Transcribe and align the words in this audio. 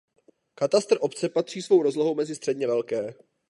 Katastr 0.55 0.97
obce 0.99 1.29
patří 1.29 1.61
svou 1.61 1.83
rozlohou 1.83 2.15
mezi 2.15 2.35
středně 2.35 2.67
velké. 2.67 3.13